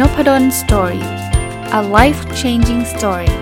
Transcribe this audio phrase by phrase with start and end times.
[0.00, 1.04] Nopadol Story
[1.78, 3.36] a life changing story ส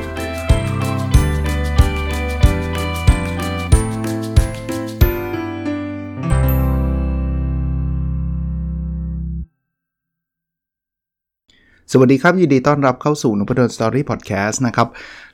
[11.98, 14.88] วัสดีครับยินดีต้อนรับเข้าสู่นพดล Story Podcast นะครับ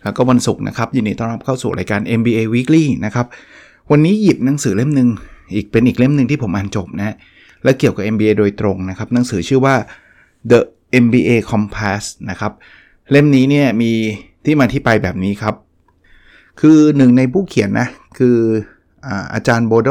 [0.05, 3.27] แล้วก็วันศุกร์นะครับ ยินดีต้อนรับเข้าสู่รายการ MBA Weekly นะครับ
[3.91, 5.09] วันนี้หยิบหนังสือเล่มหนึ่ง
[5.55, 7.15] อีกเป็นอีกเล่มหนึ่งที่ผมอ่านจบนะ
[7.65, 9.75] และเกี่ยวกับ MBA โดยตรงนะครับ หนังสือชื่อว่า
[10.51, 10.61] The
[11.05, 12.53] MBA Compass นะครับ
[13.11, 13.93] เล่มนี้เนี่ยมี
[14.45, 15.55] ที่มาที่ไปแบบนี้ครับ
[16.61, 17.89] คือหนึ่งในผู้เขียนนะ
[18.19, 18.37] คือ
[19.35, 19.91] อาจารย์โบโด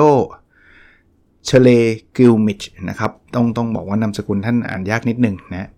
[1.46, 1.70] เชเล
[2.18, 5.70] กิลมิชนะครับ ต้องต้องบอกว่านามสกุลท่านอ่านยากนิดหนึ่งนะ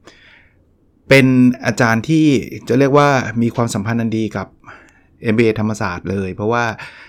[1.09, 1.25] เป็น
[1.65, 2.25] อาจารย์ที่
[2.67, 3.09] จะเรียกว่า
[3.41, 4.47] มีความสัมพันธ์อันดีกับ
[5.33, 6.63] MBA ธรรมศาสตร์เลย เพราะว่า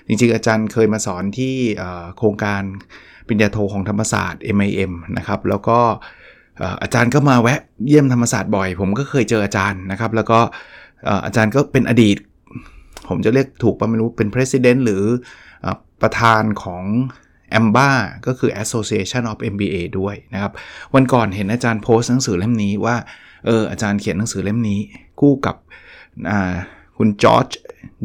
[0.06, 1.55] จริงๆ อาจารย์เคยมาสอนที่
[2.16, 2.62] โครงการ
[3.27, 5.78] ปริญญาโทของธรรมศาสตร์ MIM นะครับ แล้วก็
[6.83, 10.39] อาจารย์ก็มาแวะเยี่ยมธรรมศาสตร์บ่อย ผมก็เคยเจออาจารย์นะครับ แล้วก็
[11.27, 12.16] อาจารย์ก็เป็นอดีต
[13.08, 15.05] ผมจะเรียกถูกปะไม่รู้เป็น president หรือ
[16.03, 16.84] ประธานของ
[17.58, 17.88] a m b a
[18.27, 20.53] ก็คือ Association of MBA ด้วยนะครับ
[20.94, 22.97] วันก่อนเห็นอาจารย์โพสต์หนังสือเล่มนี้ว่า
[23.47, 24.81] เอออาจารย์เขียนหนังสือเล่มนี้
[25.20, 25.56] คู่กับ
[26.98, 27.48] คุณจอร์จ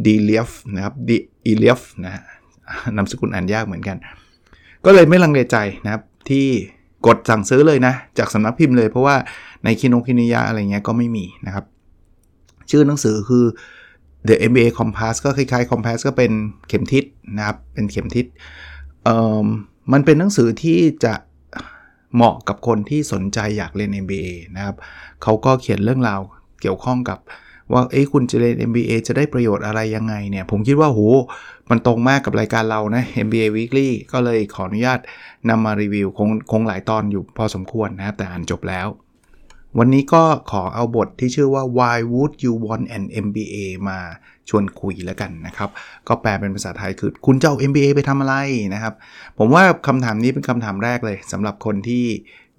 [0.05, 2.21] ดีเลียฟนะครับดีอีเลียฟนะ
[2.95, 3.97] นามสกุลอ่านยากเหมือนกัน
[4.85, 6.47] ก็เลยไม่ลังเลใจนะครับที่
[7.07, 9.15] กดสั่งซื้อเลยนะ จากสำนักพิมพ์เลยเพราะว่า
[9.63, 11.65] ในคินงคินิยาอะไรเงี้ยก็ไม่มีนะครับ
[12.69, 13.45] ชื่อหนังสือคือ
[14.27, 16.31] The MBA Compass ก็คล้ายๆ Compass ก็เป็น
[16.67, 17.03] เข็มทิศ
[17.37, 18.25] นะครับ เป็นเข็มทิศ
[19.03, 19.45] เอ่อ
[19.93, 21.13] มันเป็นหนังสือที่จะ
[22.15, 24.75] เหมาะกับคนที่สนใจอยากเรียน MBA นะครับ
[25.23, 26.21] เขาก็เขียนเรื่องราว
[26.61, 27.19] เกี่ยวข้องกับ
[27.71, 31.01] ว่าเอ้คุณจะเรียน MBA จะได้ประโยชน์อะไรยังไงเนี่ย ผมคิดว่าโห
[31.69, 34.99] มันตรงมากกับรายการเรานะ MBA Weekly ก็เลยขออนุญาต
[35.49, 38.87] นำมารีวิวคงคงหลายตอนอยู่พอสมควรนะครับแต่อ่านจบแล้ว
[39.79, 43.55] วันนี้ก็ขอเอาบทที่ชื่อว่า Why would you want an MBA
[43.89, 43.99] มา
[44.49, 45.69] ชวนคุยแล้วกันนะครับ
[46.07, 48.35] ก็แปลเป็นภาษาไทยคือ คุณจะเอา MBA ไปทำอะไร
[48.73, 48.93] นะครับ
[49.37, 52.05] ผมว่าคำถามนี้เป็นคำถามแรกเลยสำหรับคนที่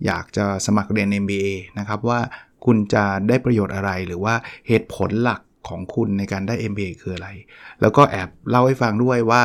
[0.07, 2.21] อยากจะสมัครเรียน MBA นะครับว่า
[2.65, 4.35] คุณจะได้ประโยชน์อะไรหรือว่า
[4.69, 7.29] เหตุผลหลัก ของคุณในการได้ MBA คืออะไร
[7.81, 9.43] แล้วก็แอบเล่าให้ฟังด้วยว่า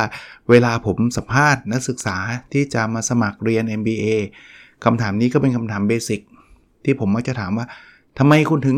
[0.50, 2.16] เวลาผมสัมภาษณ์นักศึกษา
[2.52, 4.06] ที่จะมาสมัครเรียน MBA
[4.84, 6.20] คำถามนี้ก็เป็นคำถามเบสิก
[6.84, 7.66] ที่ผมมักจะถามว่า
[8.18, 8.76] ทำไมคุณถึง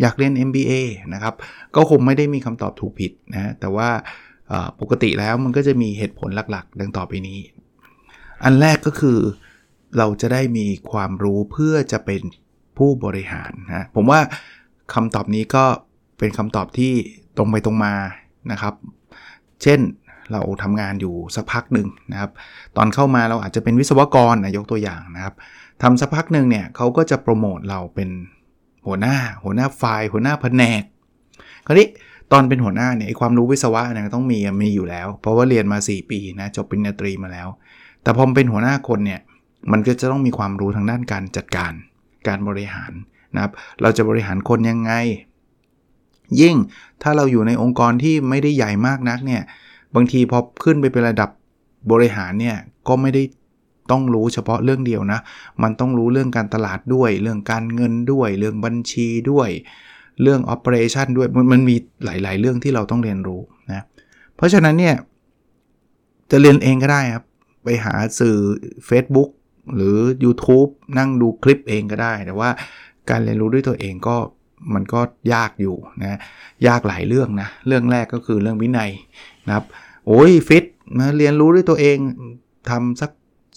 [0.00, 0.72] อยากเรียน MBA
[1.14, 1.34] นะครับ
[1.76, 3.88] ก็คงไม่ได้มีคำตอบถูกผิดนะ แต่ว่า
[4.80, 7.38] ปกติแล้วมันก็จะมีเหตุผลหลักๆ ดังต่อไปนี้
[8.44, 9.18] อันแรกก็คือ
[9.98, 12.20] เราจะได้มีความรู้เพื่อจะเป็น
[12.78, 14.20] ผู้บริหารนะ ผมว่า
[14.94, 15.64] คำตอบนี้ก็
[16.22, 16.92] เป็นคำตอบที่
[17.36, 17.94] ตรงไปตรงมา
[18.52, 18.74] นะครับ
[19.62, 19.80] เช่น
[20.32, 22.30] เราทำงานอยู่สักพักหนึ่งนะครับ
[22.76, 25.34] ตอนเข้ามาเราอาจจะเป็นวิศวกรนะยกตัวอย่างนะครับ
[25.82, 28.08] ทำสักพักหนึ่งเนี่ยเขาก็จะโปรโมทเราเป็น
[28.86, 30.82] หัวหน้า หัวหน้าฝ่ายหัวหน้าแผนก
[31.66, 31.88] คราวนี้
[32.32, 37.48] ตอนเป็นหัวหน้าเนี่ยความรู้วิศวะเนี่ยต้องมีมีอยู่แล้ว เพราะว่าเรียนมา 4 ปีนะจบปริญญาตรีมาแล้ว
[38.02, 39.20] แต่พอเป็นหัวหน้าคนเนี่ย
[39.72, 41.72] มันก็จะต้องมีความรู้ทางด้านการจัดการ
[42.28, 42.92] การบริหาร
[43.34, 43.52] นะครับ
[43.82, 44.92] เราจะบริหารคนยังไง
[46.40, 46.56] ยิ่ง
[47.02, 49.42] ถ้าเราอยู่ในองค์กรที่ไม่ได้ใหญ่มากนักเนี่ย
[49.94, 51.30] บางทีพอขึ้นไปเป็นระดับ
[51.92, 52.56] บริหารเนี่ย
[52.88, 53.22] ก็ไม่ได้
[53.90, 55.20] ต้องรู้เฉพาะเรื่องเดียวนะ
[55.62, 59.48] มันต้องรู้เรื่องการตลาดด้วย เรื่องการเงินด้วย เรื่องบัญชีด้วย
[60.22, 63.40] เรื่อง operation ด้วย มันมันมีหลาย ๆ เรื่องที่เราต้องเรียนรู้
[63.72, 63.84] นะ
[64.36, 64.94] เพราะฉะนั้นเนี่ย
[66.30, 67.24] จะเรียนเองก็ได้ครับ
[67.64, 68.36] ไปหาสื่อ
[68.88, 69.30] Facebook
[69.74, 72.50] หรือ YouTube นั่งดูคลิปเองก็ได้ แต่ว่า
[73.10, 74.16] การเรียนรู้ด้วยตัวเองก็
[74.74, 75.00] มันก็
[75.34, 76.18] ยากอยู่นะ
[76.66, 78.90] ยากหลายเรื่องนะเรื่องแรกก็คือเรื่องวินัย
[79.46, 79.64] นะครับ
[80.06, 80.64] โอ้ยฟิต
[80.98, 81.98] มาเรียนรู้ด้วยตัวเอง
[82.70, 83.10] ทำสัก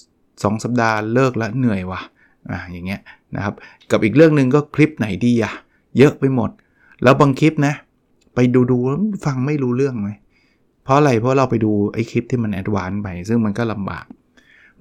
[0.08, 2.02] 2 สัปดาห์เลิกแล้วเหนื่อยวะ
[2.52, 3.02] อะอย่างเงี้ย
[3.36, 3.54] นะครับ
[3.92, 5.54] กับอีกเรื่องหนึ่งก็คลิปไหนดีอะ
[5.98, 6.50] เยอะไปหมด
[7.04, 7.74] แล้วบางคลิปนะ
[8.36, 10.10] ไปดูดูแล้วฟังไม่รู้เรื่องไหม
[10.84, 14.06] เพราะอะไรเพราะเราไปดูไอ้คลิปที่มันแอดวานไป ซึ่งมันก็ลำบาก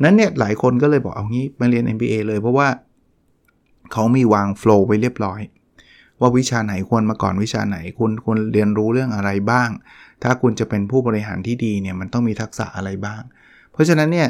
[0.02, 2.69] นั้นเนี่ยหลายคนก็เลยบอกเอางี้มาเรียน MBA เลยเพราะว่า
[3.93, 5.40] เขามีวางโฟล์ไว้เรียบร้อย
[6.20, 9.69] ว่าวิชาไหนควรมาก่อนวิชาไหนคุณควรเรียนรู้เรื่องอะไรบ้าง
[10.22, 13.22] ถ้าคุณจะเป็นผู้บริหารที่ดีเนี่ยมันต้องมีทักษะอะไรบ้าง
[13.72, 14.28] เพราะฉะนั้นเนี่ย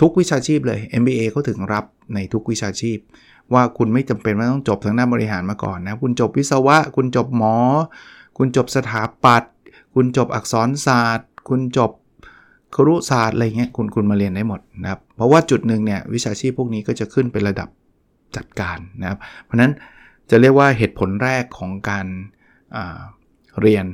[0.00, 1.84] ทุกวิชาชีพเลย MBA เขาถึงรับ
[2.14, 2.98] ในทุกวิชาชีพ
[3.54, 7.56] ว่าคุณไม่จำเป็นว่าต้องจบทางด้านบริหารมาก่อนนะคุณจบวิศวะ คุณจบหมอ
[8.38, 9.52] คุณจบสถาปัตย์
[9.94, 11.90] คุณจบอักษรศาสตร์ คุณจบ
[12.74, 17.68] ครุศาสตร์อะไรเงี้ยคุณคุณมาเรียนได้หมดนะครับเพราะว่าจุดหนึ่งเนี่ยวิชาชีพพวกนี้ก็จะขึ้นเป็นระดับ
[18.36, 19.72] จัดการนะครับเพราะฉะนั้น
[20.30, 22.06] จะเรียกว่าเหตุผลแรกของการ
[23.60, 23.86] เรียน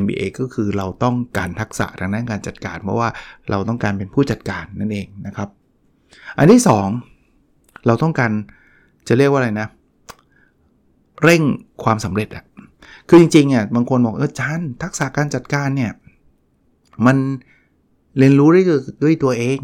[0.00, 3.08] MBA ก็คือเราต้องการทักษะทางด้านการจัดการ เพราะว่า
[3.50, 5.48] เราต้องการเป็นผู้จัดการนั่นเองนะครับ
[6.38, 6.62] อันที่
[7.24, 8.32] 2 เราต้องการ
[9.08, 9.68] จะเรียกว่าอะไรนะ
[11.24, 11.42] เร่ง
[11.84, 12.44] ความสำเร็จอะ
[13.08, 15.92] คือจริงๆอะบางคนบอกเออจานทักษะการจัดการเนี่ย
[17.06, 17.16] มัน
[18.18, 18.62] เรียนรู้ได้
[19.02, 19.58] ด้วยตัวเอง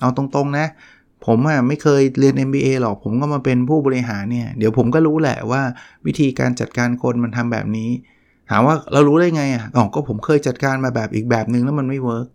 [0.00, 0.66] เอาตรงๆนะ
[1.26, 5.62] ผมอะไม่เคยเรียน MBA หรอก ผมก็มาเป็นผู้บริหารเนี่ย เดี๋ยวผมก็รู้แหละว่า
[6.06, 7.90] วิธีการจัดการคนมันทำแบบนี้
[8.50, 12.26] ถามว่าเรารู้ได้ไงอะอ๋อก็ผมเคยจัดการมาแบบอีกแบบนึงแล้วมันไม่ work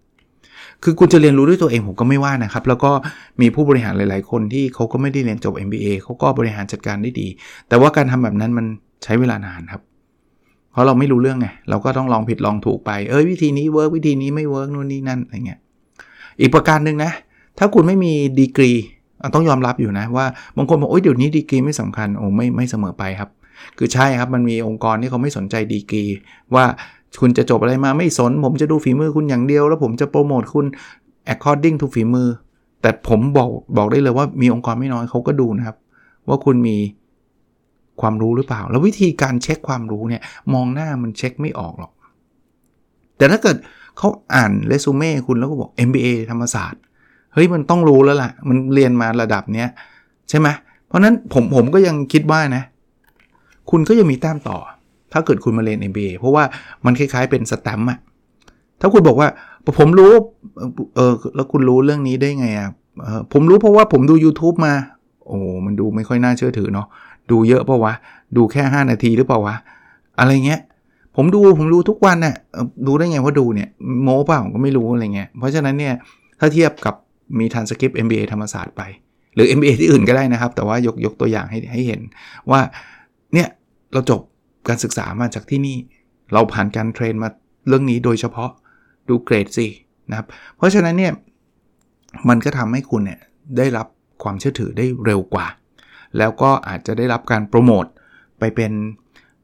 [0.84, 2.92] คือคุณจะเรียนรู้ด้วยตัวเองผมก็ไม่ว่านะครับ แล้วก็
[3.42, 7.28] มีผู้บริหารหลาย ๆ คนที่เขาก็ไม่ได้เรียนจบ MBA เขาก็บริหารจัดการได้ดี
[7.68, 8.66] แต่ว่าการทำแบบนั้นมัน
[9.04, 9.82] ใช้เวลานานครับ
[10.72, 15.60] เพราะเราไม่รู้เรื่องไง เราก็ต้องลองผิดลองถูกไป เอ้ยวิธีนี้ work วิธีนี้ไม่ work นู่นนี่นั่นอะไรเงี้ย
[16.40, 17.12] อีกประการหนึ่งนะ
[17.60, 18.72] ถ้าคุณไม่มีดีกรี
[19.36, 20.26] ต้องยอมรับอยู่นะว่า
[20.58, 23.30] บางคนบอกโอ้ยเดี๋ยวนี้ดีกรีไม่สำคัญโอ้ไม่ไม่เสมอไปครับ
[23.78, 26.04] คือใช่ครับมันมีองค์กรที่เขาไม่สนใจดีกรี
[26.56, 26.66] ว่า
[27.22, 30.66] คุณจะจบอะไรมาไม่สน ผมจะดูฝีมือคุณอย่างเดียว แล้วผมจะโปรโมทคุณ
[31.34, 32.28] according to ฝีมือ
[32.82, 35.78] แต่ผมบอกบอกได้เลยว่ามีองค์กรไม่น้อยเขาก็ดูนะครับ
[36.28, 36.78] ว่าคุณมี
[38.02, 40.22] ความรู้หรือเปล่า แล้ววิธีการเช็คความรู้เนี่ย
[40.54, 41.92] มองหน้ามันเช็คไม่ออกหรอก
[43.18, 43.58] แต่ถ้าเกิด
[43.98, 49.70] เขาอ่านเรซูเม่คุณแล้วก็บอก MBA ธรรมศาสตร์เฮ้ยมันต้องรู้แล้วล่ะ มันเรียนมาระดับเนี้ย
[50.30, 50.48] ใช่ไหม
[50.88, 52.64] เพราะนั้นผมผมก็ยังคิดว่านะ
[53.70, 54.58] คุณก็ยังมีแต้มต่อ
[55.14, 56.44] ถ้าเกิดคุณมาเรียน MBA เพราะว่า
[56.86, 58.00] มันคล้ายๆเป็นสแตมป์อะ
[58.82, 59.28] ถ้าคุณบอกว่า
[59.80, 60.14] ผมรู้
[60.96, 62.70] เออแล้วคุณรู้เรื่องนี้ได้ไงอะ
[63.34, 64.74] ผมรู้เพราะว่าผมดู YouTube มา
[65.28, 66.88] โอ้มันดูไม่ค่อยน่าเชื่อถือเนาะ
[67.32, 67.94] ดูเยอะเปล่าวะ
[68.38, 69.56] ดูแค่ 5 นาทีหรือเปล่าวะ
[70.20, 70.62] อะไรเงี้ย
[71.16, 72.36] ผมดูผมดูทุกวันน่ะ
[72.88, 73.70] ดูได้ไงว่าดูเนี่ย
[74.04, 75.94] โม้เปล่าก็ไม่รู้อะไรเงี้ยเพราะฉะนั้นเนี่ย
[76.40, 76.96] ถ้าเทียบกับ
[77.40, 78.82] มีทันสคริปต์ MBA ธรรมศาสตร์ไป
[79.36, 82.02] หรือ MBA ที่อื่นก็ได้นะครับ แต่ว่ายกยกตัวอย่างให้ให้เห็น
[82.52, 82.62] ว่า
[83.34, 83.48] เนี่ย
[83.94, 84.22] เราจบ
[84.68, 85.78] การศึกษามาจากที่นี่
[86.34, 87.30] เราผ่านการเทรนมา
[87.68, 88.52] เรื่องนี้โดยเฉพาะ
[89.10, 89.68] ดูเกรดสิ
[90.10, 90.28] นะครับ
[90.58, 91.14] เพราะฉะนั้นเนี่ย
[92.30, 93.20] มันก็ทำให้คุณเนี่ย
[93.58, 93.88] ได้รับ
[94.24, 95.48] ความเชื่อถือได้เร็วกว่า
[96.18, 97.86] แล้วก็อาจจะได้รับการโปรโมท
[98.40, 98.72] ไปเป็น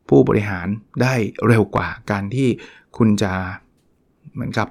[0.10, 0.68] ผู้บริหาร
[1.02, 1.14] ได้
[1.48, 2.48] เร็วกว่าการที่
[2.98, 3.32] คุณจะ
[4.34, 4.68] เหมือนกับ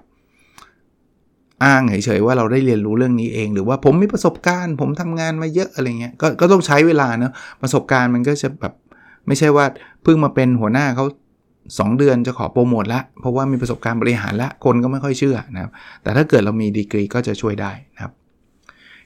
[1.64, 7.32] อ้างเฉยๆว่าเราได้เรียนรู้เรื่องนี้เอง หรือว่าผมมีประสบการณ์ ผมทำงานมาเยอะอะไรเงี้ยกก็ต้องใช้เวลาเนาะ
[7.62, 8.74] ประสบการณ์มันก็จะแบบ
[9.26, 9.64] ไม่ใช่ว่า
[10.02, 11.06] เพิ่งมาเป็นหัวหน้าเขา
[11.52, 15.70] 2 เดือนจะขอโปรโมทละ เพราะว่ามีประสบการณ์บริหารละ คนก็ไม่ค่อยเชื่อนะครับ
[16.02, 18.12] แต่ถ้าเกิดเรามีดีกรีก็จะช่วยได้นะครับ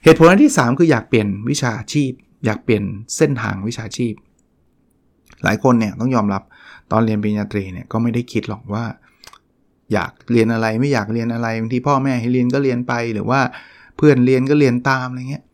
[0.04, 2.12] เหตุผลที่ 3 คืออยากเปลี่ยนวิชาชีพ
[2.46, 2.84] อยากเปลี่ยน
[3.16, 4.14] เส้นทางวิชาชีพ
[5.44, 6.42] หลายคนเนี่ยต้องยอมรับ
[6.92, 8.84] ตอนเรียนปริญญาตรีเนี่ยก็ไม่ได้คิดหรอกว่า
[9.92, 13.40] อยากเรียนอะไรไม่อยากเรียนอะไรบางทีพ่อแม่ให้เรียนก็เรียนไปหรือว่า
[13.96, 15.44] เพื่อนเรียนก็เรียนตามอะไรเงี้ย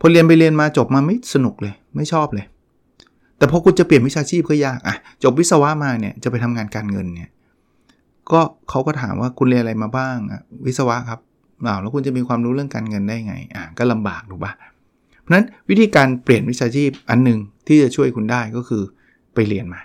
[0.00, 2.46] พอเรียนไปเรียนมาจบมาไม่สนุกเลย ไม่ชอบเลย
[3.38, 7.30] แต่พอคุณจะเปลี่ยนวิชาชีพก็ยากอะจบวิศวะมาเนี่ยจะไปทำงานการเงินเนี่ย
[8.32, 8.40] ก็
[8.70, 11.20] เขาก็ถามว่าคุณเรียนอะไรมาบ้างอะวิศวะครับ
[11.66, 14.52] อ้าวแล้วคุณจะมีความรู้เรื่องการเงินได้ไงอะก็ลำบากถูกปะ
[15.22, 18.82] เพราะนั้นวิธีการเปลี่ยนวิชาชีพอันหนึ่งที่จะช่วยคุณได้ก็คือ
[19.34, 19.80] ไปเรียนมา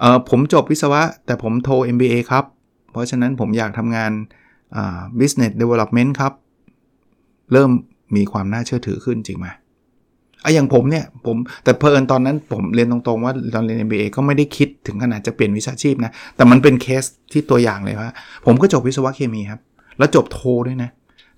[0.00, 2.44] เออผมจบวิศวะ แต่ผมโทร MBA ครับ
[2.90, 4.12] เพราะฉะนั้นผมอยากทำงาน
[5.20, 6.32] business development ครับ
[7.52, 7.70] เริ่ม
[8.16, 9.48] มีความน่าเชื่อถือขึ้นจริงไหม
[10.42, 18.10] ไอ้อย่างผมเนี่ยผมแต่เพลินตอนนั้นผมเรียนตรงๆว่าตอนเรียน MBA ก็ไม่ได้คิดถึงขนาดจะเปลี่ยนวิชาชีพนะ แต่มันเป็นเคสที่ตัวอย่างเลยว่า
[18.46, 19.60] ผมก็จบวิศวะเคมีครับ
[19.98, 20.90] แล้วจบโทด้วยนะ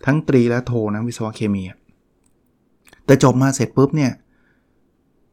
[0.07, 1.63] ทั้งตรีและโทนะวิศวะเคมี
[3.07, 4.13] แต่จบมาเสร็จปุ๊บเนี่ย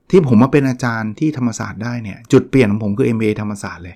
[0.09, 3.95] ที่ผมมาเป็นอาจารย์ที่ธรรมศาสตร์ได้เนี่ย จุดเปลี่ยนของผมคือ MBA ธรรมศาสตร์เลย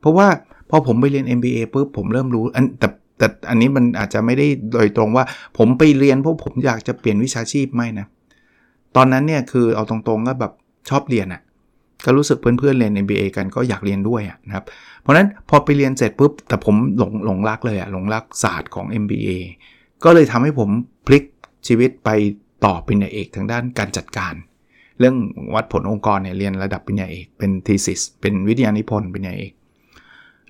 [0.00, 0.28] เพราะว่า
[0.70, 5.24] พอผมไปเรียน MBA ปุ๊บผมเริ่มรู้อันแต่แต่อันนี้มันอาจจะไม่ได้โดยตรงว่า
[5.58, 8.06] ผมไปเรียนเพราะผมอยากจะเปลี่ยนวิชาชีพไม่นะ
[8.96, 10.52] ตอนนั้นเนี่ยคือเอาตรงๆก็แบบ
[10.88, 11.42] ชอบเรียนอะ่ะ
[12.04, 14.64] ก็รู้สึกเพื่อนๆเรียน MBA กันก็อยากเรียนด้วยอะนะครับ
[15.02, 19.30] เพราะนั้นพอไปเรียนเสร็จปุ๊บ แต่ผมหลงหลงรักเลยอะหลงรักศาสตร์ของ MBA
[20.04, 20.70] ก็เลยทำให้ผม
[21.06, 21.24] พลิก
[21.66, 22.10] ชีวิตไป
[22.64, 24.34] ต่อปริญญาเอกทางด้านการจัดการ
[24.98, 25.16] เรื่อง
[25.54, 29.52] วัดผลองค์กรเนี่ยเรียนระดับปริญญาเอกเป็นทีสิสเป็นวิทยานิพนธ์ปริญญาเอก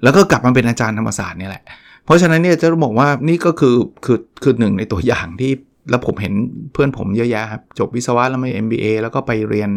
[0.03, 1.63] แล้วก็กลับมาเป็นอาจารย์ธรรมศาสตร์เนี่ยแหละ
[2.05, 5.53] เพราะฉะนั้นเนี่ยจะบอกว่านี่ก็คือคือคือหนึ่งในตัวอย่างที่
[5.91, 6.35] แล้วผมเห็น
[6.73, 9.71] เพื่อนผมเยอะแยะครับจบวิศวะแล้วไม่ MBA แล้วก็ไปเรียน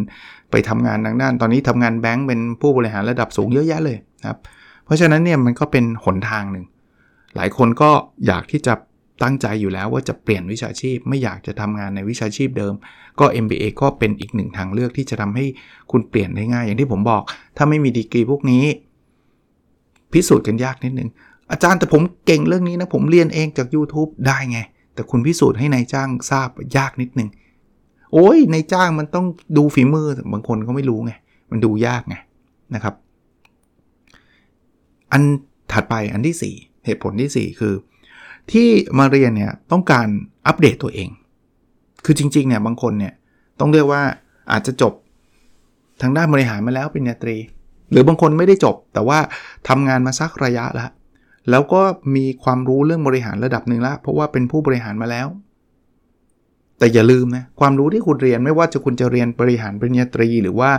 [0.52, 4.38] ไปทำงานทางด้าน ตอนนี้ทำงานแบงก์เป็นผู้บริหารระดับสูงเยอะแยะเลยครับ
[4.86, 6.66] เพราะฉะนั้นเนี่ยมันก็เป็นหนทางหนึ่ง
[7.36, 7.90] หลายคนก็
[8.28, 8.74] อยากที่จะ
[9.24, 12.74] ตั้งใจอยู่แล้วว่าจะเปลี่ยนวิชาชีพ ไม่อยากจะทำงานในวิชาชีพเดิม
[13.20, 15.46] ก็ MBA ก็เป็นอีกหนึ่งทางเลือกที่จะทำให้
[15.92, 17.24] คุณเปลี่ยนได้ง่าย อย่างที่ผมบอก
[17.58, 18.64] ถ้าไม่มีดีกรีพวกนี้
[20.14, 21.10] พิสูจน์กันยากนิดนึง
[21.52, 24.60] อาจารย์แต่ผมเก่งเรื่องนี้นะ ผมเรียนเองจาก YouTube ได้ไง
[24.94, 27.30] แต่คุณพิสูจน์ให้ในายจ้างทราบยากนิดนึง
[28.14, 29.26] โอ้ยนายจ้างมันต้อง
[29.58, 31.14] ดูฝีมือบางคนก็ไม่รู้ไง
[31.52, 32.16] มันดูยากไง
[32.76, 32.96] นะครับ
[35.12, 35.22] อัน
[35.72, 37.74] ถัดไปอันที่ 4 เหตุผลที่ 4 คือ
[38.52, 38.68] ที่
[39.00, 40.08] มาเรียนเนี่ยต้องการ
[40.48, 41.10] อัปเดตตัวเอง
[42.06, 43.14] คือจริงๆเนี่ยบางคนเนี่ย
[43.60, 44.02] ต้องเรียกว่า
[44.52, 44.94] อาจจะจบ
[46.02, 47.38] ทางด้านบริหารมาแล้วปริญญาตรี
[47.94, 49.20] หรือบางคนไม่ได้จบ แต่ว่า
[49.70, 50.92] ทำงานมาสักระยะแล้ว
[51.50, 51.82] แล้วก็
[52.16, 55.28] มีความรู้เรื่องบริหารระดับหนึ่งแล้วเพราะว่าเป็นผู้บริหารมาแล้ว
[56.80, 60.72] แต่อย่าลืมนะความรู้ที่คุณเรียนไม่ว่าจะคุณจะเรียนบริหารปริญญาตรี หรือว่า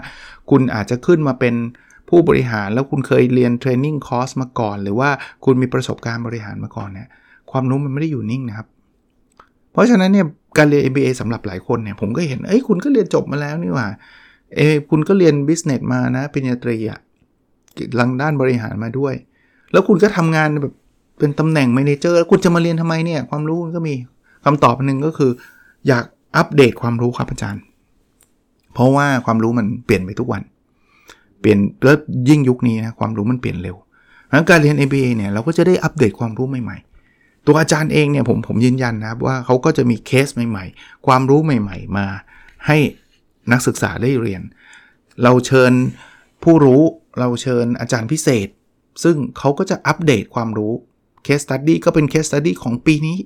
[0.50, 1.54] คุณอาจจะขึ้นมาเป็น
[2.08, 5.10] ผู้บริหารแล้วคุณเคยเรียนเทรนนิ่งคอร์สมาก่อน หรือว่า
[5.44, 7.08] คุณมีประสบการณ์บริหารมาก่อนเนี่ย
[7.50, 8.66] ความรู้มันไม่ได้อยู่นิ่งนะครับ
[9.72, 10.26] เพราะฉะนั้นเนี่ย
[10.58, 13.88] การเรียน MBA สำหรับหลายคนเนี่ยผมก็เห็นเอ้ยคุณก็เรียนจบมาแล้วนี่หว่า
[14.56, 17.00] เอ้คุณก็เรียนบิสเนสมานะปริญญาตรีอะ
[18.00, 19.14] ลังด้านบริหารมาด้วย
[19.72, 20.74] แล้วคุณก็ทำงานแบบ
[21.18, 23.94] เป็นตำแหน่งเมนเจอร์แล้วคุณจะมาเรียนทำไมเนี่ย ความรู้ก็มี
[24.44, 25.30] คำตอบหนึ่งก็คือ
[25.88, 26.04] อยาก
[26.36, 27.62] อัปเดตความรู้ครับอาจารย์
[28.74, 30.42] เพราะว่าความรู้มันเปลี่ยนไปทุกวัน
[31.40, 31.96] เปลี่ยนแล้ว
[32.28, 33.76] ยิ่งยุคนี้นะความรู้มันเปลี่ยนเร็ว
[34.50, 42.06] การเรียน MBA เนี่ยเราก็จะได้อัปเดตความรู้ใหม่ๆ ตัวอาจารย์เองเนี่ยผมผมยืนยันนะครับว่าเขาก็จะมีเคสใหม่ๆ ความรู้ใหม่ๆ มา
[42.66, 42.78] ให้
[43.52, 44.42] นักศึกษาได้เรียน
[45.22, 45.72] เราเชิญ
[46.42, 46.82] ผู้รู้
[47.18, 48.48] เราเชิญอาจารย์พิเศษ
[49.02, 50.72] ซึ่งเขาก็จะอัปเดตความรู้
[51.24, 53.18] case study ก็เป็น case study ของปีนี้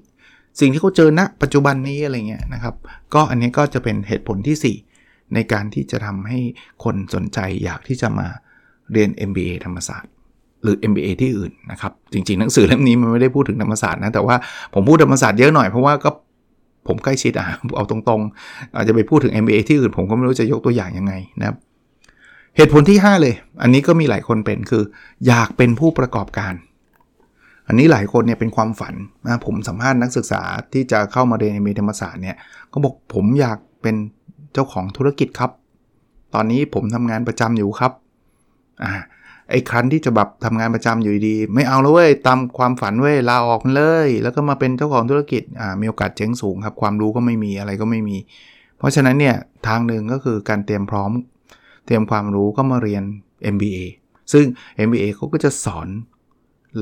[0.60, 2.74] สิ่งที่เขาเจอณปัจจุบันนี้อะไรเงี้ยนะครับ
[3.14, 6.38] ก็อันนี้ก็จะเป็นเหตุผลที่ 4 ในการที่จะทำให้
[6.84, 8.26] คนสนใจอยากที่จะมา
[8.92, 10.12] เรียน MBA ธรรมศาสตร์
[10.62, 14.36] หรือ MBA ที่อื่นนะครับ จริงๆ หนังสือเล่มนี้มันไม่ได้พูดถึงธรรมศาสตร์นะ แต่ว่า
[14.74, 16.10] ผมพูดธรรมศาสตร์เยอะหน่อยเพราะว่าก็
[16.88, 21.56] ผมใกล้ชิดอะเอาตรงๆ อาจจะไปพูดถึง MBA ที่อื่น ผมก็ไม่รู้จะยกตัวอย่างยังไงนะครับ
[22.56, 24.82] เหตุผลที่ 5 เลย อันนี้ก็มีหลายคนเป็นคือ
[25.26, 26.54] อยากเป็นผู้ประกอบการ
[27.68, 28.94] อันนี้หลายคนเนี่ยเป็นความฝัน
[29.26, 32.36] นะผมสัมภาษณ์นักศึกษาที่จะเข้ามาเรียนในมธรรมศาสตร์เนี่ย
[32.72, 33.96] ก็บอกผมอยากเป็น
[34.52, 35.50] เจ้าของธุรกิจครับ
[36.34, 37.92] ตอนนี้ผมทำงานประจำอยู่ครับ
[38.84, 38.92] อ่า
[39.50, 48.16] ไอ้ครั้นที่จะแบบทำงานประจำอยู่ดี ไม่เอาแล้วเว้ยตามความฝันเว้ยลาออกเลย แล้วก็มาเป็นเจ้าของธุรกิจอ่ามีโอกาสเจ๊งสูงครับ ความรู้ก็ไม่มีอะไรก็ไม่มี
[48.78, 49.36] เพราะฉะนั้นเนี่ย
[49.68, 51.10] ทางหนึ่งก็คือการเตรียมพร้อม
[51.88, 53.02] เตรียมความรู้ก็มาเรียน
[53.54, 53.78] MBA
[54.32, 54.44] ซึ่ง
[54.86, 55.88] MBA เขาก็จะสอน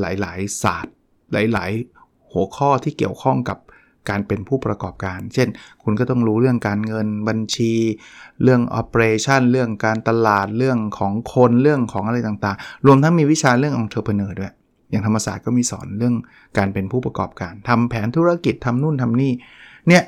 [0.00, 0.94] หลายๆศาสตร์
[1.32, 3.58] หลายๆ หัวข้อที่เกี่ยวข้องกับ
[4.10, 5.48] การเป็นผู้ประกอบการ เช่น
[5.82, 7.72] คุณก็ต้องรู้เรื่องการเงินบัญชี
[8.42, 14.52] เรื่อง operation เรื่องการตลาด เรื่องของคน เรื่องของอะไรต่างๆ รวมทั้งมีวิชาเรื่อง entrepreneur ด้วย
[14.90, 16.14] อย่างธรรมศาสตร์ก็มีสอนเรื่อง
[16.58, 19.32] การเป็นผู้ประกอบการทำแผนธุรกิจทำนู่นทำนี่
[19.88, 20.04] เนี่ย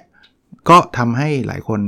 [0.69, 1.81] ก็ทำให้หลายคน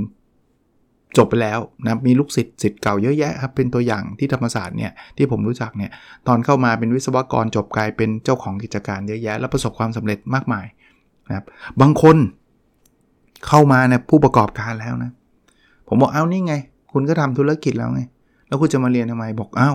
[1.17, 5.91] จบไปแล้วนะมีลูกศิษย์ศิษย์เก่าเยอะแยะครับเป็นตัวอย่างที่ธรรมศาสตร์เนี่ยที่ผมรู้จักเนี่ย
[6.27, 10.67] ตอนเข้ามาเป็นวิศวกรจบกลายเป็นเจ้าของกิจการเยอะแยะ แล้วประสบความสำเร็จมากมาย
[11.29, 11.45] นะครับ
[11.81, 12.17] บางคน
[13.49, 15.11] เข้ามาเนี่ยผู้ประกอบการแล้วนะ
[15.89, 16.55] ผมบอกเอานี่ไง
[16.93, 18.03] คุณก็ทำธุรกิจแล้วไง
[18.49, 19.71] แล้วคุณจะมาเรียนทำไมบอกเอ้า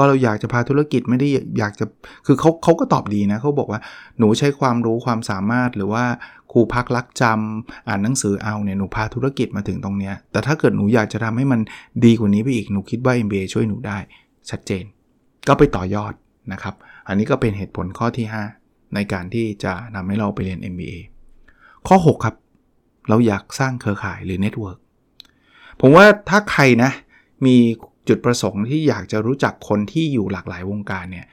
[0.00, 1.28] ก็เราอยากจะพาธุรกิจไม่ได้
[1.58, 1.84] อยากจะ
[2.26, 3.80] คือเขาเขาก็ตอบดีนะเขาบอกว่า
[4.18, 6.04] หนูใช้ความรู้ความสามารถหรือว่า
[6.52, 11.60] ครูพักลักจำอ่านหนังสือเอาเนี่ยหนูพาธุรกิจมาถึงตรงเนี้ยแต่ถ้าเกิดหนูอยากจะทำให้มัน
[12.04, 13.98] ดีกว่านี้ไปอีกหนูคิดว่า MBA ช่วยหนูได้
[14.50, 14.84] ชัดเจน
[15.48, 16.12] ก็ไปต่อยอด
[16.52, 16.74] นะครับ
[17.08, 18.26] อันนี้ก็เป็นเหตุผลข้อที่
[18.60, 20.94] 5 ในการที่จะนำให้เราไปเรียน MBA
[21.88, 22.36] ข้อ 6 ครับ
[23.08, 24.78] เราอยากสร้างเครือข่ายหรือ network
[25.80, 26.90] ผมว่าถ้าใครนะ
[27.46, 27.56] มี
[28.08, 31.26] จุดประสงค์ที่อยากจะรู้จักคนที่อยู่หลากหลายวงการเนี่ย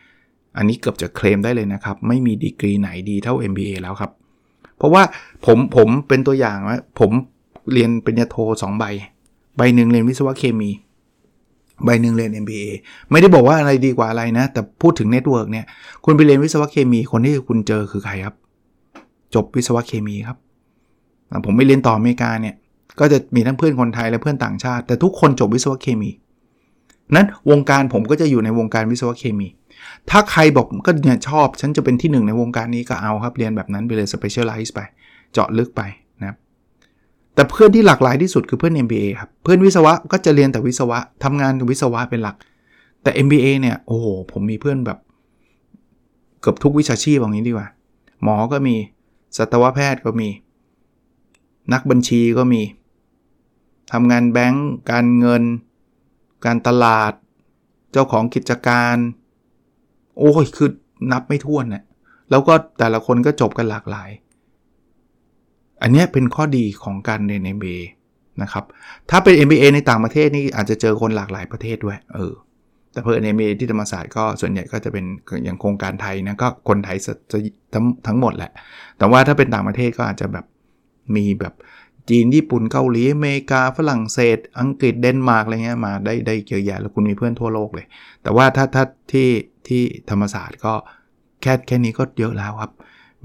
[0.58, 4.12] อันนี้เกือบจะเคลมได้เลยนะครับ ไม่มีดีกรีไหนดีเท่า MBA แล้วครับ
[4.78, 5.04] เพราะว่า
[5.46, 7.12] ผมผมเป็นตัวอย่างว่าผม
[7.74, 8.86] เรียนปริญญาโท2ใบ
[9.58, 10.70] ใบหนึ่งเรียนวิศวะเคมี
[11.86, 12.68] ใบหนึ่งเรียน MBA
[13.12, 15.66] ไม่ได้บอกว่าอะไรดีกว่าอะไรนะ แต่พูดถึง network เนี่ย
[16.06, 18.36] คุณไปเรียนวิศวะเคมี คนที่คุณเจอคือใครครับ
[19.36, 20.38] จบวิศวะเคมีครับ
[21.46, 22.56] ผมไปเรียนต่ออเมริกาเนี่ย
[23.00, 26.10] ก็จะมีทั้งเพื่อนคนไทยและเพื่อนต่างชาติ แต่ทุกคนจบวิศวะเคมี
[27.16, 29.48] นั้นวงการผมก็จะอยู่ในวงการวิศวะเคมี
[30.10, 34.80] ถ้าใครบอกก็เนี่ยชอบ ฉันจะเป็นที่หนึ่งในวงการนี้ก็เอาครับ เรียนแบบนั้นไปเลย specialize ไป
[35.34, 35.82] เจาะลึกไป
[36.22, 36.36] นะ
[37.36, 42.36] แต่เพื่อนที่หลากหลายที่สุดคือเพื่อน MBA ครับ เพื่อนวิศวะก็จะเรียนแต่วิศวะทำงานวิศวะเป็นหลัก
[43.04, 44.98] แต่ MBA เนี่ย โอ้โห ผมมีเพื่อนแบบ
[46.42, 47.68] เกือบทุกวิชาชีพอย่างนี้ดีกว่า
[48.24, 48.76] หมอก็มี
[49.38, 50.30] สัตวแพทย์ก็มี
[51.74, 52.62] นักบัญชีก็มี
[53.92, 55.44] ทำงานแบงก์การเงิน
[56.46, 57.12] การตลาด
[57.92, 58.96] เจ้าของกิจการ
[60.18, 60.70] โอ้ยคือ
[61.12, 61.84] นับไม่ถ้วนนะ
[62.30, 64.10] แล้วก็แต่ละคนก็จบกันหลากหลาย
[65.82, 67.82] อันนี้เป็นข้อดีของการเรียน MBA
[68.42, 68.64] นะครับ
[69.10, 72.34] ถ้าเป็น MBA ในต่างประเทศนี่อาจจะเจอคนหลากหลายประเทศด้วยเออ
[72.92, 75.06] แต่เพื่อน MBA ที่ธรรมศาสตร์ก็ส่วนใหญ่ก็จะเป็น
[75.46, 77.14] อย่างโครงการไทยนะก็คนไทยจะ
[77.74, 78.52] ทั้งทั้งหมดแหละ
[78.98, 80.46] แต่ว่าถ้าเป็นต่างประเทศก็อาจจะแบบ
[81.16, 81.54] มีแบบ
[82.10, 87.86] จีน ญี่ปุ่นเกาหลีอเมริกาฝรั่งเศส อังกฤษเดนมาร์กอะไรเงี้ยมาได้ได้เยอะแยะแล้วคุณมีเพื่อนทั่วโลกเลย
[88.24, 89.30] แต่ว่าถ้าถ้าที่
[89.68, 90.74] ที่ธรรมศาสตร์ก็
[91.42, 92.72] แค่แค่นี้ก็เยอะแล้วครับ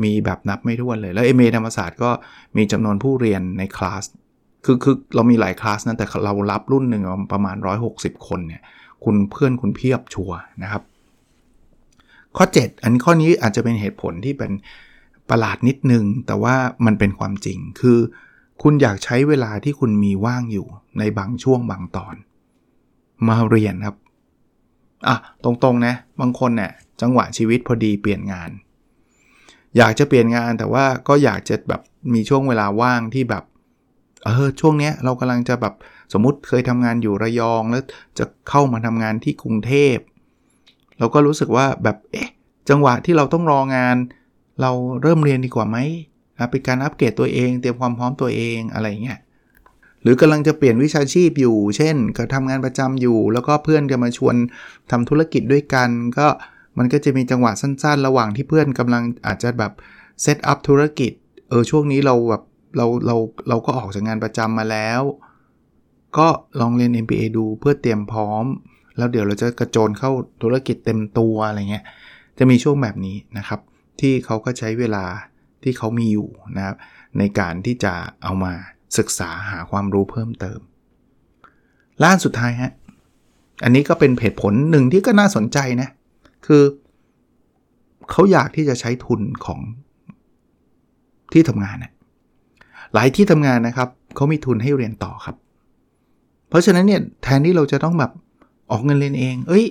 [0.02, 2.10] มีแบบนับไม่ถ้วนเลย แล้วเอเมธรรมศาสตร์ก็
[2.56, 4.04] มีจำนวนผู้เรียนในคลาส
[4.64, 7.56] คือคือเรามีหลายคลาสนะแต่เรารับรุ่นหนึ่งประมาณ
[7.92, 8.62] 160 คนเนี่ย
[9.04, 10.82] คุณเพื่อนคุณเพียบชัวนะครับ
[12.36, 14.52] ข้อ 7 อันข้อนี้อาจจะเป็นเหตุผลที่เป็น
[15.30, 16.54] ประหลาดนิดนึง แต่ว่า
[16.86, 17.98] มันเป็นความจริงคือ
[18.62, 20.66] คุณอยากใช้เวลาที่คุณมีว่างอยู่
[20.98, 22.14] ในบางช่วงบางตอน
[23.28, 23.96] มาเรียนครับ
[25.06, 28.50] อะ ตรงๆนะ บางคนเนี่ยจังหวะชีวิตพอดีเปลี่ยนงาน
[29.76, 31.82] อยากจะเปลี่ยนงานแต่ว่าก็อยากจะแบบ
[32.14, 33.44] มีช่วงเวลาว่างที่แบบ
[34.24, 35.74] เออ ช่วงเนี้ยเรากำลังจะแบบ
[36.12, 37.82] สมมติเคยทำงานอยู่ระยองแล้ว
[38.18, 39.96] จะเข้ามาทำงานที่กรุงเทพ
[40.98, 42.28] เราก็รู้สึกว่าแบบ เอ๊ะ
[42.68, 43.96] จังหวะที่เราต้องรองาน
[44.60, 44.70] เรา
[45.02, 45.76] เริ่มเรียนดีกว่าไหม
[46.42, 49.18] นะเป็นการอัปเกรดตัวเอง เตรียมความพร้อมตัวเองอะไรเงี้ย
[50.02, 54.34] หรือกำลังจะเปลี่ยนวิชาชีพอยู่ เช่นก็ทำงานประจำอยู่ แล้วก็เพื่อนจะมาชวน
[54.90, 56.26] ทำธุรกิจด้วยกัน ก็
[56.78, 59.72] มันก็จะมีจังหวะสั้นๆ ระหว่างที่เพื่อนกำลังอาจจะแบบ
[60.22, 61.12] เซตอัพธุรกิจ
[61.48, 62.42] เออช่วงนี้เราแบบ
[62.76, 63.16] เราเรา
[63.48, 65.00] เราก็ออกจากงานประจำมาแล้ว
[66.18, 66.28] ก็
[66.60, 68.44] ลองเรียน MBA ดูเพื่อเตรียมพร้อม
[68.96, 70.10] แล้วเดี๋ยวเราจะกระโจนเข้า
[70.42, 71.84] ธุรกิจเต็มตัวอะไรเงี้ย
[72.38, 73.60] จะมีช่วงแบบนี้นะครับ
[74.00, 75.04] ที่เขาก็ใช้เวลา
[75.62, 76.76] ที่เขามีอยู่นะครับ
[77.18, 77.92] ในการที่จะ
[78.22, 78.52] เอามา
[78.98, 80.60] ศึกษาหาความรู้เพิ่มเติม
[82.02, 82.72] ล้านสุดท้ายฮะ
[83.64, 85.88] อันนี้ก็เป็นเหตุผลหนึ่งที่ก็น่าสนใจนะ
[86.46, 86.62] คือ
[88.10, 89.60] เขาอยากที่จะใช้ทุนของ
[91.32, 91.92] ที่ทำงานนะ
[92.94, 95.36] หลายที่ทำงานนะครับเขามีทุนให้เรียนต่อครับ
[96.48, 98.12] เพราะฉะนั้นเนี่ยแทนที่เราจะต้องแบบ
[98.70, 99.64] ออกเงินเรียนเอง เอ้ย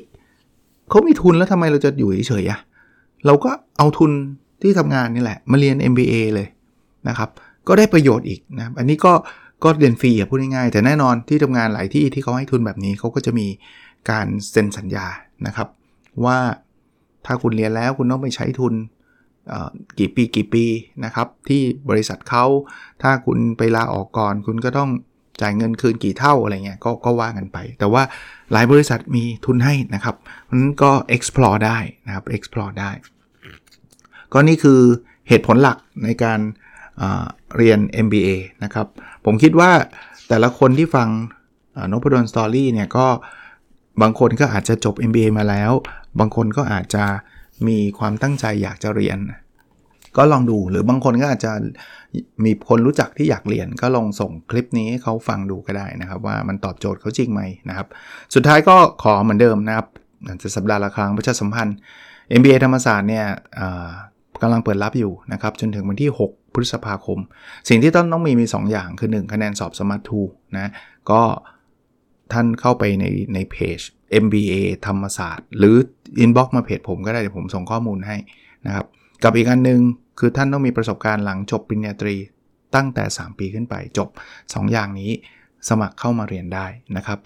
[0.90, 2.60] เขามีทุนแล้วทำไมเราจะอยู่เฉยๆอะ
[3.26, 4.12] เราก็เอาทุน
[4.62, 6.48] ที่ทำงานนี่แหละ มาเรียน MBA เลย
[7.08, 7.30] นะครับ
[7.68, 9.14] ก็ได้ประโยชน์อีกนะอันนี้ก็
[9.64, 13.48] ก็เรียนฟรีอะพูดง่ายๆแต่แน่นอนที่ทำงานหลายที่ที่เขาให้ทุนแบบนี้เขาก็จะมี
[14.10, 15.06] การเซ็นสัญญา
[15.48, 15.68] นะครับ
[16.26, 16.38] ว่า
[17.26, 18.74] ถ้าคุณเรียนแล้วคุณต้องไปใช้ทุน
[20.00, 20.66] กี่ปีกี่ปี
[21.06, 22.46] นะครับ ที่บริษัทเขา
[23.02, 24.90] ถ้าคุณไปลาออกก่อน คุณก็ต้อง
[25.42, 28.04] จ่ายเงินคืนกี่เท่าอะไรเงี้ยก็ก็ว่ากันไป แต่ว่า
[28.54, 30.16] หลายบริษัทมีทุนให้นะครับ
[30.52, 32.92] นั้นก็ explore ได้นะครับ explore ได้
[34.34, 34.80] ก็นี่คือ
[35.28, 36.40] เหตุผลหลักในการ
[37.58, 38.30] เรียน MBA
[38.64, 38.88] นะครับ
[39.26, 39.72] ผมคิดว่า
[40.30, 41.10] แต่ละคนที่ฟัง
[41.92, 43.08] นพดลสตอรี่เนี่ยก็
[44.02, 45.72] บางคนก็อาจจะจบ MBA มาแล้ว
[46.20, 47.04] บางคนก็อาจจะ
[47.68, 49.18] มีความตั้งใจอยากจะเรียน
[50.18, 51.52] ก็ลองดูหรือบางคนก็อาจจะ
[52.46, 57.88] มีคนรู้จักที่อยากเรียน ก็ลองส่งคลิปนี้ให้เขาฟังดูก็ได้นะครับ ว่ามันตอบโจทย์เขาจริงไหมนะครับ
[58.36, 59.88] สุดท้ายก็ขอเหมือนเดิมนะครับ
[60.42, 61.78] จะสัปดาห์ละครั้งประชาสัมพันธ์
[62.40, 63.26] MBA ธรรมศาสตร์เนี่ย
[64.42, 67.20] กำลังเปิดรับอยู่นะครับจนถึงวันที่ 6 พฤษภาคม
[67.70, 70.22] สิ่งที่ต้องต้องมีมี 2 อย่างคือ 1 คะแนนสอบสมาร์ททู
[70.58, 70.72] นะ
[71.12, 71.22] ก็
[72.34, 73.80] ท่านเข้าไปในในเพจ
[74.24, 74.54] MBA
[74.86, 75.76] ธรรมศาสตร์ หรือ
[76.24, 78.18] inbox มาเพจผมก็ได้เดี๋ยวผมส่งข้อมูลให้
[78.66, 78.86] นะครับ
[79.24, 79.82] กับอีกอันนึง
[80.20, 82.16] คือท่านต้องมีประสบการณ์หลังจบปริญญาตรี
[82.76, 85.12] ตั้งแต่ 3 ปีขึ้นไปจบ 2 อย่างนี้
[85.70, 86.66] สมัครเข้ามาเรียนได้
[86.98, 87.20] นะครับ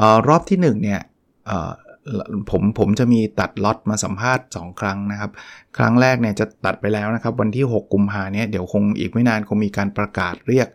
[0.00, 1.00] ออรอบที่1เนี่ย
[2.50, 5.30] ผมผมจะมีตัดล็อตมาสัมภาษณ์ 2 ครั้งนะครับ
[5.76, 10.68] ครั้งแรกเนี่ยจะตัดไปแล้วนะครับ วันที่ 6 กุมภาเนี่ยเดี๋ยวคงอีกไม่นานคงมีการประกาศเรียก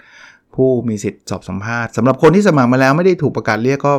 [0.55, 3.93] ผู้มีสิทธิ์สอบสัมภาษณ์สำหรับคนที่สมัครมาแล้วไม่ได้ถูกประกาศเรียกก็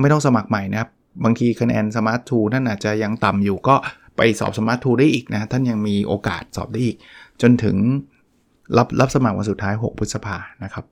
[0.00, 0.90] ไม่ต้องสมัครใหม่นะครับ
[1.24, 3.74] บางทีคะแนน SMART II ท่านอาจจะยังต่ำอยู่ก็
[4.16, 6.96] ไปสอบ SMART II ได้อีกนะท่านยังมีโอกาสสอบได้อีก
[7.42, 7.76] จนถึง
[8.76, 10.84] รับรับสมัครวันสุดท้าย 6 พฤษภานะครับ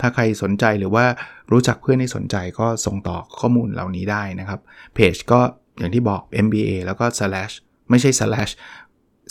[0.00, 1.04] ถ้าใครสนใจหรือว่า
[1.52, 4.60] รู้จักเพื่อนที่สนใจก็ส่งต่อข้อมูลเหล่านี้ได้นะครับ
[4.94, 5.40] เพจก็
[5.78, 7.54] อย่างที่บอก MBA แล้วก็ slash
[7.90, 8.52] ไม่ใช่ slash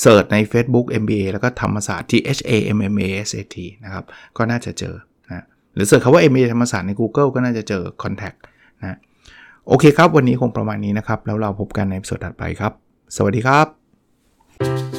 [0.01, 4.05] search ใน Facebook MBA แล้วก็ธรรมศาสตร์ T H A M M A S A T นะครับ
[4.38, 4.95] ก็น่าจะเจอ
[5.27, 8.38] นะหรือเสิร์ชคำว่า MBA ธรรมศาสตร์ใน Google ก็น่าจะเจอ Contact
[8.82, 8.97] นะ
[9.67, 12.73] โอเคครับ วันนี้คงประมาณนี้นะครับ แล้วเราพบกันในสดถัดไปครับ
[13.15, 14.98] สวัสดีครับ